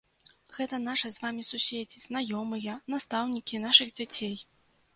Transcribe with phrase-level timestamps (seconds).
[0.55, 4.35] Гэта нашы з вамі суседзі, знаёмыя, настаўнікі нашых дзяцей.